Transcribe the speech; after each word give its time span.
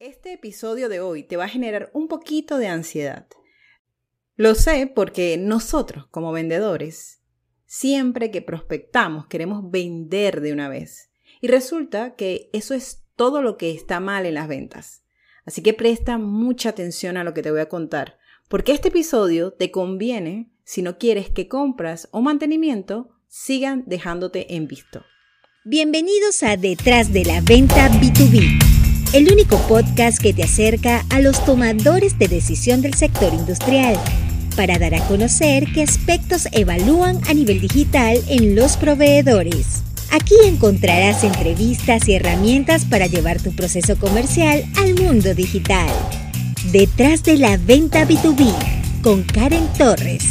Este 0.00 0.32
episodio 0.32 0.88
de 0.88 1.00
hoy 1.00 1.24
te 1.24 1.36
va 1.36 1.44
a 1.44 1.48
generar 1.48 1.90
un 1.92 2.08
poquito 2.08 2.56
de 2.56 2.68
ansiedad. 2.68 3.26
Lo 4.34 4.54
sé 4.54 4.86
porque 4.86 5.36
nosotros, 5.36 6.06
como 6.06 6.32
vendedores, 6.32 7.20
siempre 7.66 8.30
que 8.30 8.40
prospectamos 8.40 9.26
queremos 9.26 9.70
vender 9.70 10.40
de 10.40 10.54
una 10.54 10.70
vez. 10.70 11.10
Y 11.42 11.48
resulta 11.48 12.14
que 12.14 12.48
eso 12.54 12.72
es 12.72 13.02
todo 13.14 13.42
lo 13.42 13.58
que 13.58 13.72
está 13.72 14.00
mal 14.00 14.24
en 14.24 14.32
las 14.32 14.48
ventas. 14.48 15.02
Así 15.44 15.62
que 15.62 15.74
presta 15.74 16.16
mucha 16.16 16.70
atención 16.70 17.18
a 17.18 17.24
lo 17.24 17.34
que 17.34 17.42
te 17.42 17.50
voy 17.50 17.60
a 17.60 17.68
contar, 17.68 18.16
porque 18.48 18.72
este 18.72 18.88
episodio 18.88 19.52
te 19.52 19.70
conviene 19.70 20.50
si 20.64 20.80
no 20.80 20.96
quieres 20.96 21.28
que 21.28 21.46
compras 21.46 22.08
o 22.10 22.22
mantenimiento 22.22 23.10
sigan 23.28 23.84
dejándote 23.86 24.54
en 24.54 24.66
visto. 24.66 25.04
Bienvenidos 25.66 26.42
a 26.42 26.56
Detrás 26.56 27.12
de 27.12 27.26
la 27.26 27.42
Venta 27.42 27.90
B2B 27.90 28.69
el 29.12 29.32
único 29.32 29.58
podcast 29.66 30.22
que 30.22 30.32
te 30.32 30.44
acerca 30.44 31.04
a 31.10 31.20
los 31.20 31.44
tomadores 31.44 32.16
de 32.16 32.28
decisión 32.28 32.80
del 32.80 32.94
sector 32.94 33.34
industrial, 33.34 33.96
para 34.54 34.78
dar 34.78 34.94
a 34.94 35.04
conocer 35.08 35.66
qué 35.74 35.82
aspectos 35.82 36.46
evalúan 36.52 37.20
a 37.28 37.34
nivel 37.34 37.60
digital 37.60 38.18
en 38.28 38.54
los 38.54 38.76
proveedores. 38.76 39.82
Aquí 40.12 40.34
encontrarás 40.44 41.24
entrevistas 41.24 42.08
y 42.08 42.14
herramientas 42.14 42.84
para 42.84 43.08
llevar 43.08 43.42
tu 43.42 43.52
proceso 43.54 43.96
comercial 43.98 44.64
al 44.76 44.94
mundo 44.94 45.34
digital. 45.34 45.90
Detrás 46.70 47.24
de 47.24 47.36
la 47.36 47.56
venta 47.56 48.06
B2B, 48.06 49.02
con 49.02 49.24
Karen 49.24 49.66
Torres. 49.76 50.24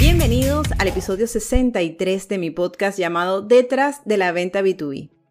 Bienvenidos 0.00 0.66
al 0.78 0.88
episodio 0.88 1.28
63 1.28 2.28
de 2.28 2.38
mi 2.38 2.50
podcast 2.50 2.98
llamado 2.98 3.40
Detrás 3.40 4.00
de 4.04 4.16
la 4.16 4.32
venta 4.32 4.62
B2B. 4.62 5.21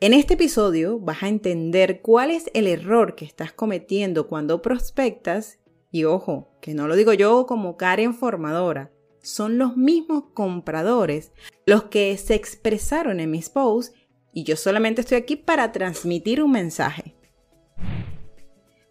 En 0.00 0.12
este 0.12 0.34
episodio 0.34 0.98
vas 0.98 1.22
a 1.22 1.28
entender 1.28 2.02
cuál 2.02 2.32
es 2.32 2.50
el 2.52 2.66
error 2.66 3.14
que 3.14 3.24
estás 3.24 3.52
cometiendo 3.52 4.26
cuando 4.26 4.60
prospectas 4.60 5.60
y 5.92 6.02
ojo, 6.04 6.50
que 6.60 6.74
no 6.74 6.88
lo 6.88 6.96
digo 6.96 7.12
yo 7.12 7.46
como 7.46 7.76
Karen 7.76 8.12
formadora, 8.12 8.90
son 9.22 9.56
los 9.56 9.76
mismos 9.76 10.24
compradores 10.34 11.32
los 11.64 11.84
que 11.84 12.16
se 12.18 12.34
expresaron 12.34 13.20
en 13.20 13.30
mis 13.30 13.48
posts 13.50 13.94
y 14.32 14.42
yo 14.42 14.56
solamente 14.56 15.00
estoy 15.00 15.16
aquí 15.16 15.36
para 15.36 15.70
transmitir 15.70 16.42
un 16.42 16.50
mensaje. 16.50 17.14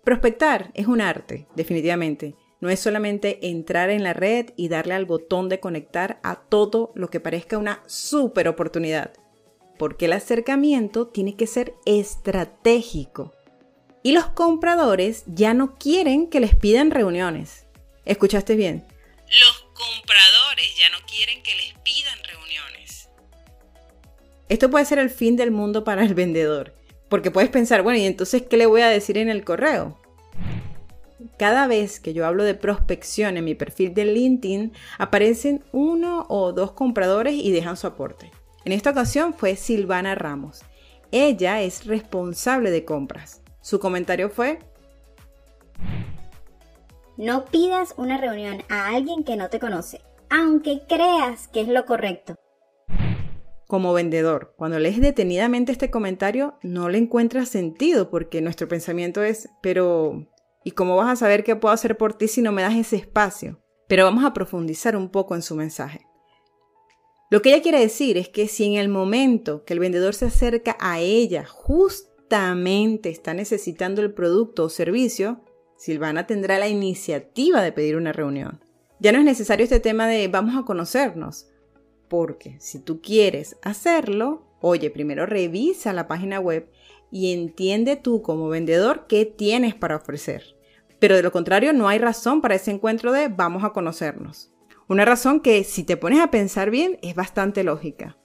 Prospectar 0.06 0.72
es 0.73 0.88
un 0.88 1.02
arte, 1.02 1.48
definitivamente. 1.56 2.36
No 2.62 2.70
es 2.70 2.80
solamente 2.80 3.50
entrar 3.50 3.90
en 3.90 4.04
la 4.04 4.14
red 4.14 4.52
y 4.56 4.70
darle 4.70 4.94
al 4.94 5.06
botón 5.06 5.50
de 5.50 5.60
conectar 5.60 6.22
a 6.23 6.36
todo 6.38 6.94
lo 6.95 7.10
que 7.10 7.20
parezca 7.20 7.58
una 7.58 7.84
super 7.88 8.48
oportunidad 8.48 9.14
porque 9.78 10.06
el 10.06 10.14
acercamiento 10.14 11.08
tiene 11.08 11.36
que 11.36 11.48
ser 11.48 11.74
estratégico. 11.86 13.34
Y 14.04 14.12
los 14.12 14.28
compradores 14.28 15.24
ya 15.28 15.54
no 15.54 15.76
quieren 15.78 16.30
que 16.30 16.40
les 16.40 16.56
pidan 16.56 16.92
reuniones. 16.92 17.66
¿Escuchaste 18.06 18.56
bien? 18.56 18.86
Los 19.28 19.66
compradores 19.74 20.76
ya 20.78 20.90
no 20.90 20.98
quieren 21.08 21.42
que 21.42 21.56
les 21.56 21.74
pidan 21.84 22.20
reuniones. 22.24 23.10
Esto 24.50 24.70
puede 24.70 24.86
ser 24.86 25.00
el 25.00 25.10
fin 25.10 25.36
del 25.38 25.52
mundo 25.52 25.84
para 25.84 26.04
el 26.04 26.14
vendedor. 26.14 26.76
Porque 27.10 27.32
puedes 27.32 27.50
pensar, 27.50 27.82
bueno, 27.82 28.00
¿y 28.00 28.06
entonces 28.06 28.42
qué 28.42 28.58
le 28.58 28.66
voy 28.66 28.82
a 28.82 28.90
decir 28.90 29.18
en 29.18 29.30
el 29.30 29.44
correo? 29.46 30.00
Cada 31.38 31.68
vez 31.68 32.00
que 32.00 32.14
yo 32.14 32.26
hablo 32.26 32.44
de 32.44 32.56
prospección 32.56 33.38
en 33.38 33.46
mi 33.46 33.56
perfil 33.56 33.94
de 33.94 34.06
LinkedIn, 34.06 34.74
aparecen 34.98 35.64
uno 35.72 36.26
o 36.28 36.52
dos 36.52 36.74
compradores 36.74 37.36
y 37.36 37.52
dejan 37.52 37.78
su 37.78 37.88
aporte. 37.88 38.32
En 38.66 38.72
esta 38.72 38.92
ocasión 38.92 39.33
fue 39.33 39.56
Silvana 39.56 40.16
Ramos. 40.16 40.61
Ella 41.11 41.61
es 41.61 41.86
responsable 41.86 42.72
de 42.72 42.86
compras. 42.86 43.42
Su 43.61 43.80
comentario 43.80 44.30
fue... 44.30 44.59
No 47.17 47.45
pidas 47.45 47.94
una 47.97 48.17
reunión 48.17 48.64
a 48.70 48.88
alguien 48.88 49.23
que 49.23 49.36
no 49.36 49.50
te 49.50 49.59
conoce, 49.59 50.02
aunque 50.30 50.81
creas 50.88 51.48
que 51.49 51.61
es 51.61 51.67
lo 51.67 51.86
correcto. 51.86 52.36
Como 53.67 53.93
vendedor, 53.93 54.54
cuando 54.58 54.80
lees 54.80 54.99
detenidamente 54.99 55.71
este 55.71 55.92
comentario, 55.92 56.58
no 56.64 56.89
le 56.89 56.98
encuentras 56.98 57.49
sentido 57.49 58.09
porque 58.09 58.42
nuestro 58.42 58.67
pensamiento 58.67 59.23
es, 59.23 59.49
pero 59.61 60.27
¿y 60.64 60.71
cómo 60.71 60.95
vas 60.95 61.09
a 61.09 61.15
saber 61.15 61.43
qué 61.43 61.55
puedo 61.55 61.73
hacer 61.73 61.98
por 61.98 62.14
ti 62.14 62.27
si 62.27 62.42
no 62.42 62.52
me 62.52 62.61
das 62.61 62.76
ese 62.76 62.95
espacio? 62.95 63.61
Pero 63.88 64.05
vamos 64.05 64.23
a 64.26 64.33
profundizar 64.33 64.95
un 64.95 65.09
poco 65.09 65.36
en 65.36 65.42
su 65.42 65.55
mensaje. 65.55 66.02
Lo 67.30 67.42
que 67.42 67.50
ella 67.50 67.64
quiere 67.64 67.80
decir 67.80 68.17
es 68.17 68.30
que 68.30 68.48
si 68.48 68.66
en 68.66 68.76
el 68.76 68.89
momento 68.89 69.64
que 69.66 69.73
el 69.73 69.80
vendedor 69.80 70.14
se 70.14 70.26
acerca 70.26 70.78
a 70.80 71.00
ella 71.00 71.45
justamente 71.45 73.10
está 73.10 73.34
necesitando 73.34 74.02
el 74.02 74.14
producto 74.14 74.66
o 74.66 74.70
servicio, 74.70 75.42
Silvana 75.78 76.28
tendrá 76.28 76.60
la 76.60 76.67
iniciativa 76.67 77.62
de 77.62 77.72
pedir 77.72 77.98
una 77.98 78.14
reunión. 78.14 78.64
Ya 79.00 79.12
no 79.12 79.20
es 79.20 79.26
necesario 79.26 79.64
este 79.64 79.80
tema 79.80 80.08
de 80.08 80.28
vamos 80.28 80.56
a 80.56 80.64
conocernos, 80.64 81.48
porque 82.08 82.56
si 82.60 82.80
tú 82.80 83.02
quieres 83.02 83.58
hacerlo, 83.64 84.45
oye, 84.62 84.89
primero 84.92 85.26
revisa 85.26 85.92
la 85.92 86.08
página 86.08 86.39
web 86.39 86.70
y 87.12 87.33
entiende 87.33 87.95
tú 87.95 88.22
como 88.22 88.48
vendedor 88.48 89.08
qué 89.08 89.26
tienes 89.26 89.76
para 89.76 89.98
ofrecer. 89.98 90.56
Pero 91.00 91.17
de 91.17 91.23
lo 91.23 91.33
contrario, 91.33 91.73
no 91.73 91.89
hay 91.89 92.00
razón 92.00 92.39
para 92.39 92.56
ese 92.56 92.72
encuentro 92.72 93.12
de 93.12 93.28
vamos 93.28 93.66
a 93.66 93.72
conocernos. 93.72 94.52
Una 94.88 95.05
razón 95.05 95.39
que 95.39 95.64
si 95.64 95.83
te 95.83 95.98
pones 95.98 96.20
a 96.20 96.32
pensar 96.32 96.70
bien 96.70 96.99
es 97.02 97.16
bastante 97.16 97.64
lógica. 97.64 98.17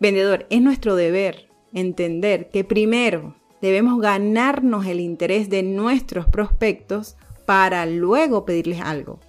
Vendedor, 0.00 0.46
es 0.50 0.60
nuestro 0.60 0.96
deber 0.96 1.48
entender 1.72 2.50
que 2.50 2.64
primero 2.64 3.36
debemos 3.62 4.00
ganarnos 4.00 4.86
el 4.86 5.00
interés 5.00 5.48
de 5.48 5.62
nuestros 5.62 6.26
prospectos 6.26 7.16
para 7.46 7.86
luego 7.86 8.44
pedirles 8.44 8.80
algo. 8.80 9.20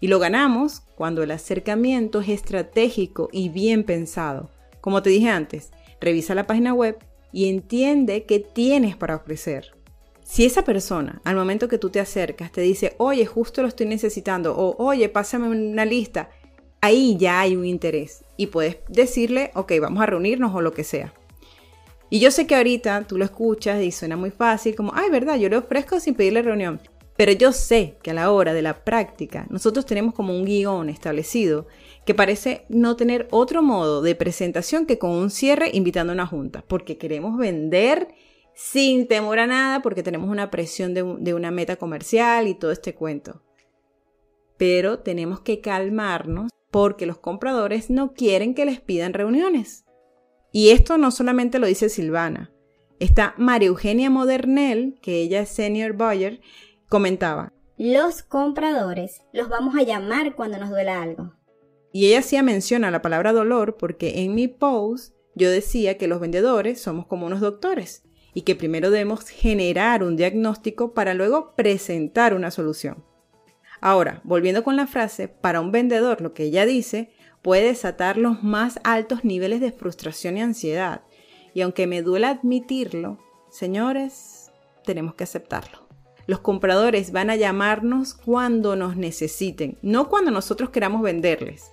Y 0.00 0.08
lo 0.08 0.18
ganamos 0.18 0.80
cuando 0.94 1.22
el 1.22 1.30
acercamiento 1.30 2.20
es 2.20 2.28
estratégico 2.28 3.28
y 3.32 3.48
bien 3.48 3.84
pensado. 3.84 4.50
Como 4.80 5.02
te 5.02 5.10
dije 5.10 5.28
antes, 5.28 5.70
revisa 6.00 6.34
la 6.34 6.46
página 6.46 6.74
web 6.74 6.98
y 7.32 7.48
entiende 7.48 8.24
qué 8.24 8.40
tienes 8.40 8.96
para 8.96 9.16
ofrecer. 9.16 9.72
Si 10.24 10.44
esa 10.44 10.64
persona, 10.64 11.20
al 11.24 11.36
momento 11.36 11.68
que 11.68 11.78
tú 11.78 11.90
te 11.90 12.00
acercas, 12.00 12.52
te 12.52 12.60
dice, 12.60 12.94
oye, 12.98 13.26
justo 13.26 13.62
lo 13.62 13.68
estoy 13.68 13.86
necesitando, 13.86 14.54
o 14.56 14.76
oye, 14.84 15.08
pásame 15.08 15.48
una 15.48 15.84
lista, 15.84 16.30
ahí 16.80 17.16
ya 17.18 17.40
hay 17.40 17.56
un 17.56 17.64
interés 17.64 18.24
y 18.36 18.46
puedes 18.46 18.78
decirle, 18.88 19.50
ok, 19.54 19.72
vamos 19.80 20.02
a 20.02 20.06
reunirnos 20.06 20.54
o 20.54 20.60
lo 20.60 20.72
que 20.72 20.84
sea. 20.84 21.12
Y 22.10 22.18
yo 22.18 22.30
sé 22.30 22.46
que 22.46 22.56
ahorita 22.56 23.04
tú 23.06 23.18
lo 23.18 23.24
escuchas 23.24 23.82
y 23.82 23.92
suena 23.92 24.16
muy 24.16 24.30
fácil, 24.30 24.74
como, 24.74 24.92
ay, 24.94 25.10
verdad, 25.10 25.36
yo 25.36 25.48
le 25.48 25.56
ofrezco 25.56 26.00
sin 26.00 26.14
pedirle 26.14 26.42
reunión. 26.42 26.80
Pero 27.16 27.32
yo 27.32 27.52
sé 27.52 27.98
que 28.02 28.12
a 28.12 28.14
la 28.14 28.30
hora 28.30 28.54
de 28.54 28.62
la 28.62 28.82
práctica, 28.82 29.46
nosotros 29.50 29.84
tenemos 29.84 30.14
como 30.14 30.34
un 30.34 30.44
guion 30.44 30.88
establecido 30.88 31.66
que 32.06 32.14
parece 32.14 32.64
no 32.68 32.96
tener 32.96 33.28
otro 33.30 33.62
modo 33.62 34.00
de 34.00 34.14
presentación 34.14 34.86
que 34.86 34.98
con 34.98 35.10
un 35.10 35.30
cierre 35.30 35.70
invitando 35.72 36.12
a 36.12 36.14
una 36.14 36.26
junta, 36.26 36.64
porque 36.66 36.96
queremos 36.96 37.36
vender 37.36 38.08
sin 38.62 39.08
temor 39.08 39.38
a 39.38 39.46
nada 39.46 39.80
porque 39.80 40.02
tenemos 40.02 40.28
una 40.28 40.50
presión 40.50 40.92
de, 40.92 41.16
de 41.18 41.32
una 41.32 41.50
meta 41.50 41.76
comercial 41.76 42.46
y 42.46 42.54
todo 42.54 42.72
este 42.72 42.94
cuento. 42.94 43.40
Pero 44.58 44.98
tenemos 44.98 45.40
que 45.40 45.62
calmarnos 45.62 46.50
porque 46.70 47.06
los 47.06 47.16
compradores 47.16 47.88
no 47.88 48.12
quieren 48.12 48.54
que 48.54 48.66
les 48.66 48.78
pidan 48.78 49.14
reuniones. 49.14 49.86
Y 50.52 50.70
esto 50.70 50.98
no 50.98 51.10
solamente 51.10 51.58
lo 51.58 51.66
dice 51.66 51.88
Silvana. 51.88 52.52
Está 52.98 53.34
María 53.38 53.68
Eugenia 53.68 54.10
Modernel, 54.10 54.98
que 55.00 55.22
ella 55.22 55.40
es 55.40 55.48
senior 55.48 55.94
buyer, 55.94 56.42
comentaba. 56.86 57.54
Los 57.78 58.22
compradores 58.22 59.22
los 59.32 59.48
vamos 59.48 59.74
a 59.74 59.84
llamar 59.84 60.34
cuando 60.34 60.58
nos 60.58 60.68
duela 60.68 61.00
algo. 61.00 61.32
Y 61.94 62.08
ella 62.08 62.18
hacía 62.18 62.42
mención 62.42 62.84
a 62.84 62.90
la 62.90 63.00
palabra 63.00 63.32
dolor 63.32 63.78
porque 63.78 64.22
en 64.22 64.34
mi 64.34 64.48
post 64.48 65.14
yo 65.34 65.50
decía 65.50 65.96
que 65.96 66.08
los 66.08 66.20
vendedores 66.20 66.78
somos 66.78 67.06
como 67.06 67.26
unos 67.26 67.40
doctores 67.40 68.04
y 68.34 68.42
que 68.42 68.54
primero 68.54 68.90
debemos 68.90 69.28
generar 69.28 70.02
un 70.02 70.16
diagnóstico 70.16 70.94
para 70.94 71.14
luego 71.14 71.54
presentar 71.56 72.34
una 72.34 72.50
solución. 72.50 73.04
Ahora, 73.80 74.20
volviendo 74.24 74.62
con 74.62 74.76
la 74.76 74.86
frase, 74.86 75.28
para 75.28 75.60
un 75.60 75.72
vendedor 75.72 76.20
lo 76.20 76.34
que 76.34 76.44
ella 76.44 76.66
dice 76.66 77.10
puede 77.42 77.64
desatar 77.68 78.18
los 78.18 78.42
más 78.42 78.78
altos 78.84 79.24
niveles 79.24 79.60
de 79.60 79.72
frustración 79.72 80.36
y 80.36 80.42
ansiedad. 80.42 81.02
Y 81.54 81.62
aunque 81.62 81.86
me 81.86 82.02
duele 82.02 82.26
admitirlo, 82.26 83.18
señores, 83.50 84.50
tenemos 84.84 85.14
que 85.14 85.24
aceptarlo. 85.24 85.88
Los 86.26 86.40
compradores 86.40 87.12
van 87.12 87.30
a 87.30 87.36
llamarnos 87.36 88.14
cuando 88.14 88.76
nos 88.76 88.96
necesiten, 88.96 89.78
no 89.82 90.08
cuando 90.08 90.30
nosotros 90.30 90.70
queramos 90.70 91.02
venderles. 91.02 91.72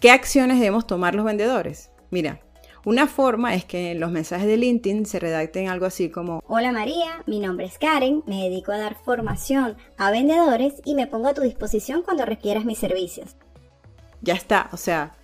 ¿Qué 0.00 0.10
acciones 0.10 0.58
debemos 0.58 0.86
tomar 0.86 1.14
los 1.14 1.24
vendedores? 1.24 1.90
Mira, 2.10 2.40
una 2.88 3.06
forma 3.06 3.54
es 3.54 3.66
que 3.66 3.94
los 3.94 4.10
mensajes 4.10 4.46
de 4.46 4.56
LinkedIn 4.56 5.04
se 5.04 5.18
redacten 5.18 5.68
algo 5.68 5.84
así 5.84 6.08
como 6.08 6.42
Hola 6.46 6.72
María, 6.72 7.22
mi 7.26 7.38
nombre 7.38 7.66
es 7.66 7.76
Karen, 7.76 8.22
me 8.24 8.44
dedico 8.44 8.72
a 8.72 8.78
dar 8.78 8.96
formación 9.04 9.76
a 9.98 10.10
vendedores 10.10 10.80
y 10.86 10.94
me 10.94 11.06
pongo 11.06 11.28
a 11.28 11.34
tu 11.34 11.42
disposición 11.42 12.00
cuando 12.02 12.24
requieras 12.24 12.64
mis 12.64 12.78
servicios. 12.78 13.36
Ya 14.22 14.32
está, 14.32 14.70
o 14.72 14.78
sea, 14.78 15.14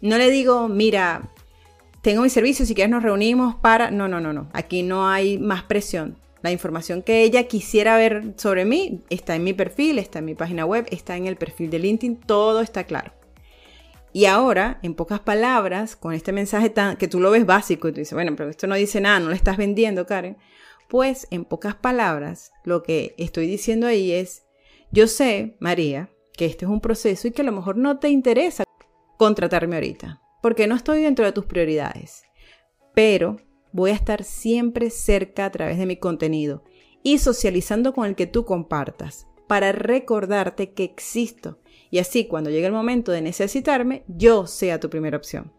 no 0.00 0.16
le 0.16 0.30
digo, 0.30 0.68
mira, 0.68 1.28
tengo 2.00 2.22
mi 2.22 2.30
servicio, 2.30 2.64
si 2.64 2.74
quieres 2.74 2.90
nos 2.90 3.02
reunimos 3.02 3.56
para... 3.56 3.90
No, 3.90 4.08
no, 4.08 4.18
no, 4.18 4.32
no. 4.32 4.48
Aquí 4.54 4.82
no 4.82 5.06
hay 5.06 5.36
más 5.36 5.64
presión. 5.64 6.16
La 6.40 6.50
información 6.50 7.02
que 7.02 7.24
ella 7.24 7.46
quisiera 7.46 7.98
ver 7.98 8.32
sobre 8.38 8.64
mí 8.64 9.02
está 9.10 9.36
en 9.36 9.44
mi 9.44 9.52
perfil, 9.52 9.98
está 9.98 10.20
en 10.20 10.24
mi 10.24 10.34
página 10.34 10.64
web, 10.64 10.86
está 10.90 11.14
en 11.18 11.26
el 11.26 11.36
perfil 11.36 11.68
de 11.68 11.78
LinkedIn, 11.78 12.16
todo 12.16 12.62
está 12.62 12.84
claro. 12.84 13.12
Y 14.12 14.26
ahora, 14.26 14.78
en 14.82 14.94
pocas 14.94 15.20
palabras, 15.20 15.96
con 15.96 16.12
este 16.12 16.32
mensaje 16.32 16.68
tan, 16.68 16.96
que 16.96 17.08
tú 17.08 17.18
lo 17.18 17.30
ves 17.30 17.46
básico 17.46 17.88
y 17.88 17.92
tú 17.92 18.00
dices, 18.00 18.12
bueno, 18.12 18.36
pero 18.36 18.50
esto 18.50 18.66
no 18.66 18.74
dice 18.74 19.00
nada, 19.00 19.20
no 19.20 19.30
le 19.30 19.36
estás 19.36 19.56
vendiendo, 19.56 20.06
Karen. 20.06 20.36
Pues, 20.88 21.26
en 21.30 21.46
pocas 21.46 21.74
palabras, 21.74 22.52
lo 22.64 22.82
que 22.82 23.14
estoy 23.16 23.46
diciendo 23.46 23.86
ahí 23.86 24.12
es, 24.12 24.44
yo 24.90 25.06
sé, 25.06 25.56
María, 25.60 26.10
que 26.36 26.44
este 26.44 26.66
es 26.66 26.70
un 26.70 26.82
proceso 26.82 27.26
y 27.26 27.30
que 27.30 27.40
a 27.40 27.46
lo 27.46 27.52
mejor 27.52 27.78
no 27.78 27.98
te 27.98 28.10
interesa 28.10 28.64
contratarme 29.16 29.76
ahorita, 29.76 30.20
porque 30.42 30.66
no 30.66 30.74
estoy 30.74 31.00
dentro 31.00 31.24
de 31.24 31.32
tus 31.32 31.46
prioridades. 31.46 32.24
Pero 32.94 33.38
voy 33.72 33.92
a 33.92 33.94
estar 33.94 34.24
siempre 34.24 34.90
cerca 34.90 35.46
a 35.46 35.50
través 35.50 35.78
de 35.78 35.86
mi 35.86 35.96
contenido 35.96 36.64
y 37.02 37.18
socializando 37.18 37.94
con 37.94 38.06
el 38.06 38.14
que 38.14 38.26
tú 38.26 38.44
compartas 38.44 39.26
para 39.52 39.72
recordarte 39.72 40.72
que 40.72 40.82
existo 40.82 41.58
y 41.90 41.98
así 41.98 42.26
cuando 42.26 42.48
llegue 42.48 42.64
el 42.64 42.72
momento 42.72 43.12
de 43.12 43.20
necesitarme, 43.20 44.02
yo 44.08 44.46
sea 44.46 44.80
tu 44.80 44.88
primera 44.88 45.18
opción. 45.18 45.52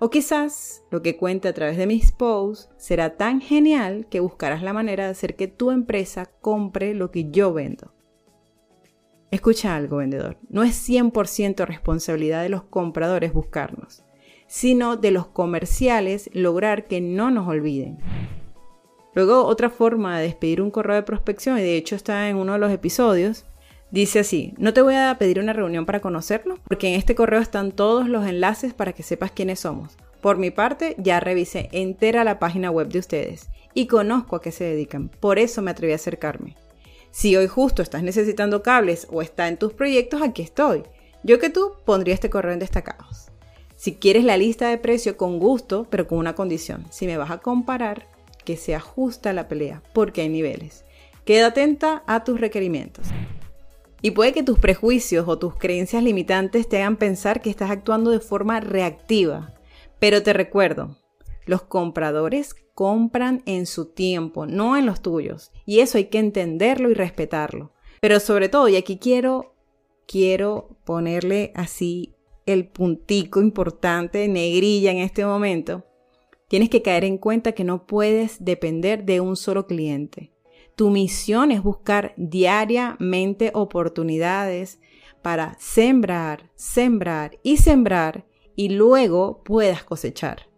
O 0.00 0.08
quizás 0.08 0.82
lo 0.90 1.02
que 1.02 1.18
cuente 1.18 1.46
a 1.46 1.52
través 1.52 1.76
de 1.76 1.86
mis 1.86 2.10
posts 2.10 2.70
será 2.78 3.18
tan 3.18 3.42
genial 3.42 4.06
que 4.08 4.20
buscarás 4.20 4.62
la 4.62 4.72
manera 4.72 5.04
de 5.04 5.10
hacer 5.10 5.36
que 5.36 5.46
tu 5.46 5.72
empresa 5.72 6.30
compre 6.40 6.94
lo 6.94 7.10
que 7.10 7.30
yo 7.30 7.52
vendo. 7.52 7.92
Escucha 9.30 9.76
algo, 9.76 9.98
vendedor. 9.98 10.38
No 10.48 10.62
es 10.62 10.88
100% 10.88 11.66
responsabilidad 11.66 12.42
de 12.42 12.48
los 12.48 12.62
compradores 12.62 13.34
buscarnos 13.34 14.04
sino 14.48 14.96
de 14.96 15.10
los 15.12 15.26
comerciales 15.26 16.30
lograr 16.32 16.86
que 16.86 17.00
no 17.00 17.30
nos 17.30 17.46
olviden. 17.46 17.98
Luego, 19.18 19.46
otra 19.46 19.68
forma 19.68 20.16
de 20.16 20.26
despedir 20.26 20.62
un 20.62 20.70
correo 20.70 20.94
de 20.94 21.02
prospección, 21.02 21.58
y 21.58 21.62
de 21.62 21.76
hecho 21.76 21.96
está 21.96 22.28
en 22.28 22.36
uno 22.36 22.52
de 22.52 22.60
los 22.60 22.70
episodios, 22.70 23.46
dice 23.90 24.20
así, 24.20 24.54
no 24.58 24.72
te 24.72 24.80
voy 24.80 24.94
a 24.94 25.16
pedir 25.18 25.40
una 25.40 25.52
reunión 25.52 25.86
para 25.86 25.98
conocernos, 25.98 26.60
porque 26.60 26.86
en 26.86 26.94
este 26.94 27.16
correo 27.16 27.40
están 27.40 27.72
todos 27.72 28.08
los 28.08 28.24
enlaces 28.28 28.74
para 28.74 28.92
que 28.92 29.02
sepas 29.02 29.32
quiénes 29.32 29.58
somos. 29.58 29.96
Por 30.20 30.36
mi 30.36 30.52
parte, 30.52 30.94
ya 30.98 31.18
revisé 31.18 31.68
entera 31.72 32.22
la 32.22 32.38
página 32.38 32.70
web 32.70 32.90
de 32.90 33.00
ustedes 33.00 33.48
y 33.74 33.88
conozco 33.88 34.36
a 34.36 34.40
qué 34.40 34.52
se 34.52 34.62
dedican, 34.62 35.08
por 35.08 35.40
eso 35.40 35.62
me 35.62 35.72
atreví 35.72 35.94
a 35.94 35.96
acercarme. 35.96 36.54
Si 37.10 37.34
hoy 37.34 37.48
justo 37.48 37.82
estás 37.82 38.04
necesitando 38.04 38.62
cables 38.62 39.08
o 39.10 39.20
está 39.20 39.48
en 39.48 39.56
tus 39.56 39.72
proyectos, 39.72 40.22
aquí 40.22 40.42
estoy. 40.42 40.84
Yo 41.24 41.40
que 41.40 41.50
tú 41.50 41.72
pondría 41.84 42.14
este 42.14 42.30
correo 42.30 42.52
en 42.52 42.60
destacados. 42.60 43.32
Si 43.74 43.96
quieres 43.96 44.22
la 44.22 44.36
lista 44.36 44.68
de 44.68 44.78
precio 44.78 45.16
con 45.16 45.40
gusto, 45.40 45.88
pero 45.90 46.06
con 46.06 46.18
una 46.18 46.36
condición. 46.36 46.84
Si 46.92 47.06
me 47.06 47.16
vas 47.16 47.32
a 47.32 47.38
comparar, 47.38 48.06
que 48.48 48.56
sea 48.56 48.80
justa 48.80 49.34
la 49.34 49.46
pelea, 49.46 49.82
porque 49.92 50.22
hay 50.22 50.30
niveles. 50.30 50.86
Queda 51.26 51.48
atenta 51.48 52.02
a 52.06 52.24
tus 52.24 52.40
requerimientos. 52.40 53.08
Y 54.00 54.12
puede 54.12 54.32
que 54.32 54.42
tus 54.42 54.58
prejuicios 54.58 55.28
o 55.28 55.38
tus 55.38 55.54
creencias 55.56 56.02
limitantes 56.02 56.66
te 56.66 56.78
hagan 56.78 56.96
pensar 56.96 57.42
que 57.42 57.50
estás 57.50 57.70
actuando 57.70 58.10
de 58.10 58.20
forma 58.20 58.60
reactiva. 58.60 59.52
Pero 59.98 60.22
te 60.22 60.32
recuerdo, 60.32 60.96
los 61.44 61.60
compradores 61.60 62.54
compran 62.72 63.42
en 63.44 63.66
su 63.66 63.92
tiempo, 63.92 64.46
no 64.46 64.78
en 64.78 64.86
los 64.86 65.02
tuyos. 65.02 65.52
Y 65.66 65.80
eso 65.80 65.98
hay 65.98 66.06
que 66.06 66.18
entenderlo 66.18 66.88
y 66.88 66.94
respetarlo. 66.94 67.74
Pero 68.00 68.18
sobre 68.18 68.48
todo, 68.48 68.66
y 68.68 68.76
aquí 68.76 68.96
quiero, 68.96 69.54
quiero 70.06 70.70
ponerle 70.86 71.52
así 71.54 72.14
el 72.46 72.66
puntico 72.66 73.42
importante, 73.42 74.26
negrilla 74.26 74.90
en 74.90 75.00
este 75.00 75.26
momento, 75.26 75.84
tienes 76.48 76.70
que 76.70 76.82
caer 76.82 77.04
en 77.04 77.18
cuenta 77.18 77.52
que 77.52 77.64
no 77.64 77.86
puedes 77.86 78.44
depender 78.44 79.04
de 79.04 79.20
un 79.20 79.36
solo 79.36 79.66
cliente. 79.66 80.32
Tu 80.76 80.90
misión 80.90 81.50
es 81.50 81.62
buscar 81.62 82.14
diariamente 82.16 83.50
oportunidades 83.54 84.80
para 85.22 85.56
sembrar, 85.58 86.50
sembrar 86.54 87.38
y 87.42 87.56
sembrar 87.56 88.26
y 88.56 88.70
luego 88.70 89.42
puedas 89.44 89.84
cosechar 89.84 90.48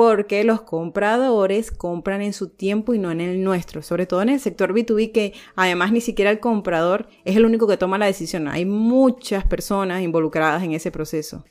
porque 0.00 0.44
los 0.44 0.62
compradores 0.62 1.70
compran 1.70 2.22
en 2.22 2.32
su 2.32 2.48
tiempo 2.48 2.94
y 2.94 2.98
no 2.98 3.10
en 3.10 3.20
el 3.20 3.44
nuestro, 3.44 3.82
sobre 3.82 4.06
todo 4.06 4.22
en 4.22 4.30
el 4.30 4.40
sector 4.40 4.72
B2B 4.72 5.12
que 5.12 5.34
además 5.56 5.92
ni 5.92 6.00
siquiera 6.00 6.30
el 6.30 6.40
comprador 6.40 7.06
es 7.26 7.36
el 7.36 7.44
único 7.44 7.66
que 7.66 7.76
toma 7.76 7.98
la 7.98 8.06
decisión, 8.06 8.48
hay 8.48 8.64
muchas 8.64 9.44
personas 9.44 10.02
involucradas 10.02 10.62
en 10.62 10.72
ese 10.72 10.90
proceso. 10.90 11.44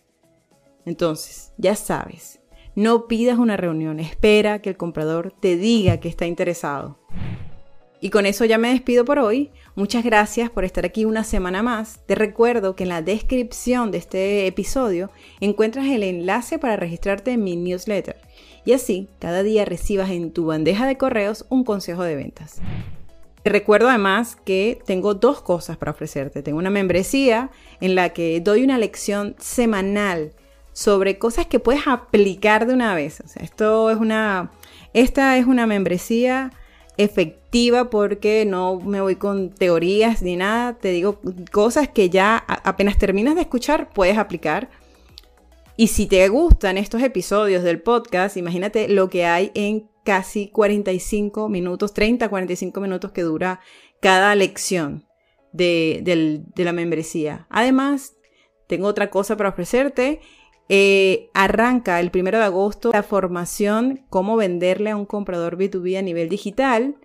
Entonces, 0.84 1.54
ya 1.60 1.76
sabes, 1.76 2.39
no 2.80 3.08
pidas 3.08 3.38
una 3.38 3.58
reunión, 3.58 4.00
espera 4.00 4.62
que 4.62 4.70
el 4.70 4.78
comprador 4.78 5.34
te 5.38 5.58
diga 5.58 6.00
que 6.00 6.08
está 6.08 6.26
interesado. 6.28 6.98
Y 8.00 8.10
con 8.10 8.26
eso 8.26 8.46
ya 8.46 8.58
me 8.58 8.70
despido 8.70 9.04
por 9.04 9.20
hoy. 9.20 9.52
Muchas 9.76 10.06
gracias 10.06 10.50
por 10.50 10.64
estar 10.64 10.86
aquí 10.86 11.04
una 11.04 11.26
semana 11.26 11.62
más. 11.62 12.00
Te 12.06 12.16
recuerdo 12.16 12.78
que 12.78 12.84
en 12.84 12.90
la 12.90 13.02
descripción 13.02 13.92
de 13.92 13.98
este 13.98 14.48
episodio 14.48 15.12
encuentras 15.42 15.88
el 15.88 16.04
enlace 16.04 16.58
para 16.58 16.78
registrarte 16.78 17.32
en 17.34 17.44
mi 17.44 17.58
newsletter 17.58 18.16
y 18.64 18.72
así 18.72 19.10
cada 19.20 19.44
día 19.44 19.66
recibas 19.66 20.10
en 20.12 20.32
tu 20.32 20.46
bandeja 20.46 20.88
de 20.88 20.98
correos 20.98 21.46
un 21.50 21.66
consejo 21.66 22.04
de 22.04 22.16
ventas. 22.16 22.62
Te 23.44 23.50
recuerdo 23.50 23.90
además 23.90 24.38
que 24.38 24.80
tengo 24.86 25.16
dos 25.16 25.42
cosas 25.42 25.76
para 25.76 25.92
ofrecerte. 25.92 26.44
Tengo 26.44 26.60
una 26.60 26.70
membresía 26.70 27.52
en 27.82 27.96
la 27.96 28.14
que 28.14 28.40
doy 28.40 28.64
una 28.64 28.78
lección 28.78 29.36
semanal 29.38 30.32
sobre 30.80 31.18
cosas 31.18 31.46
que 31.46 31.60
puedes 31.60 31.88
aplicar 31.88 32.66
de 32.66 32.74
una 32.74 32.96
vez. 32.96 33.22
esto 33.36 33.90
es 33.90 33.98
una, 33.98 34.54
esta 34.94 35.38
es 35.38 35.46
una 35.46 35.68
membresía 35.68 36.54
efectiva 36.96 37.90
porque 37.90 38.46
no 38.46 38.80
me 38.80 39.02
voy 39.02 39.18
con 39.18 39.50
teorías 39.50 40.22
ni 40.22 40.38
nada. 40.38 40.78
Te 40.78 40.92
digo 40.92 41.20
cosas 41.52 41.90
que 41.90 42.10
ya 42.10 42.38
apenas 42.38 42.98
terminas 42.98 43.36
de 43.36 43.42
escuchar 43.42 43.90
puedes 43.90 44.18
aplicar. 44.18 44.70
Y 45.76 45.88
si 45.88 46.06
te 46.06 46.26
gustan 46.30 46.78
estos 46.78 47.04
episodios 47.04 47.62
del 47.64 47.82
podcast, 47.82 48.38
imagínate 48.38 48.88
lo 48.88 49.10
que 49.10 49.26
hay 49.26 49.52
en 49.56 49.90
casi 50.06 50.48
45 50.48 51.50
minutos, 51.50 51.94
30, 51.94 52.30
45 52.30 52.80
minutos 52.80 53.12
que 53.12 53.24
dura 53.24 53.60
cada 54.00 54.34
lección 54.34 55.04
de, 55.52 56.42
la 56.56 56.72
membresía. 56.72 57.48
Además, 57.50 58.16
tengo 58.68 58.88
otra 58.88 59.10
cosa 59.10 59.36
para 59.36 59.50
ofrecerte. 59.50 60.22
Eh, 60.72 61.32
arranca 61.34 62.00
el 62.00 62.12
primero 62.12 62.38
de 62.38 62.44
agosto 62.44 62.92
la 62.94 63.02
formación 63.02 64.06
Cómo 64.12 64.38
venderle 64.38 64.92
a 64.92 64.96
un 64.96 65.08
comprador 65.08 65.58
B2B 65.58 65.98
a 65.98 66.04
nivel 66.04 66.30
digital. 66.30 66.96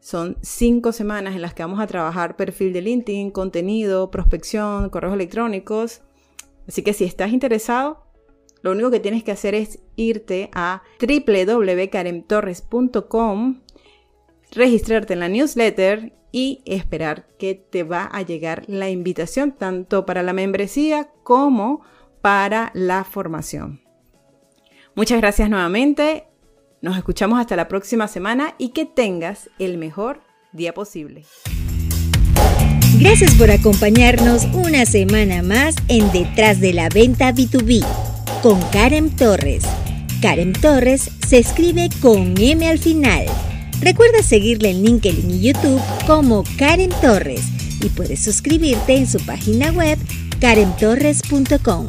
Son 0.00 0.38
cinco 0.40 0.92
semanas 0.92 1.34
en 1.34 1.42
las 1.42 1.52
que 1.52 1.62
vamos 1.62 1.80
a 1.80 1.86
trabajar 1.86 2.36
perfil 2.36 2.72
de 2.72 2.80
LinkedIn, 2.80 3.30
contenido, 3.30 4.10
prospección, 4.10 4.88
correos 4.88 5.12
electrónicos. 5.12 6.00
Así 6.66 6.82
que 6.82 6.94
si 6.94 7.04
estás 7.04 7.32
interesado, 7.32 8.08
lo 8.62 8.72
único 8.72 8.90
que 8.90 9.00
tienes 9.00 9.22
que 9.22 9.32
hacer 9.32 9.54
es 9.54 9.80
irte 9.96 10.48
a 10.54 10.82
www.karemtorres.com, 11.00 13.60
registrarte 14.52 15.12
en 15.12 15.20
la 15.20 15.28
newsletter 15.28 16.14
y 16.32 16.62
esperar 16.64 17.26
que 17.38 17.54
te 17.54 17.82
va 17.82 18.04
a 18.04 18.22
llegar 18.22 18.64
la 18.66 18.88
invitación 18.90 19.52
tanto 19.52 20.06
para 20.06 20.22
la 20.22 20.32
membresía 20.32 21.10
como 21.22 21.82
para 22.28 22.70
la 22.74 23.04
formación. 23.04 23.80
Muchas 24.94 25.18
gracias 25.18 25.48
nuevamente. 25.48 26.24
Nos 26.82 26.98
escuchamos 26.98 27.40
hasta 27.40 27.56
la 27.56 27.68
próxima 27.68 28.06
semana 28.06 28.54
y 28.58 28.74
que 28.74 28.84
tengas 28.84 29.48
el 29.58 29.78
mejor 29.78 30.20
día 30.52 30.74
posible. 30.74 31.24
Gracias 33.00 33.34
por 33.36 33.50
acompañarnos 33.50 34.44
una 34.52 34.84
semana 34.84 35.42
más 35.42 35.74
en 35.88 36.12
Detrás 36.12 36.60
de 36.60 36.74
la 36.74 36.90
Venta 36.90 37.32
B2B 37.32 37.82
con 38.42 38.60
Karen 38.72 39.16
Torres. 39.16 39.64
Karen 40.20 40.52
Torres 40.52 41.10
se 41.26 41.38
escribe 41.38 41.88
con 42.02 42.34
M 42.38 42.68
al 42.68 42.78
final. 42.78 43.24
Recuerda 43.80 44.22
seguirle 44.22 44.68
en 44.68 44.82
LinkedIn 44.82 45.30
y 45.30 45.40
YouTube 45.40 45.80
como 46.06 46.44
Karen 46.58 46.90
Torres 47.00 47.40
y 47.82 47.88
puedes 47.88 48.22
suscribirte 48.22 48.98
en 48.98 49.06
su 49.06 49.18
página 49.24 49.72
web 49.72 49.98
karentorres.com. 50.42 51.88